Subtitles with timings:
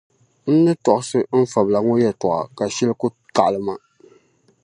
[0.53, 3.73] N ni tɔɣisi n fabila ŋɔ yɛtɔɣa ka shɛli ku kaɣili ma.